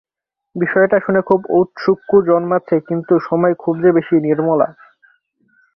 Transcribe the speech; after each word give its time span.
বিষয়টা 0.55 0.97
শুনে 0.99 1.21
খুব 1.21 1.39
ঔৎসুক্য 1.49 2.09
জন্মাচ্ছে, 2.25 2.75
কিন্তু 2.87 3.13
সময় 3.19 3.53
খুব 3.53 3.75
যে 3.81 3.89
বেশি– 3.91 4.15
নির্মলা। 4.21 4.67